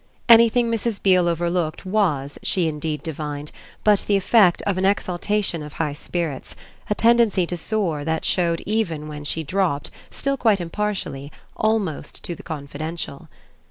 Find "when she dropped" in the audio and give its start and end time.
9.07-9.91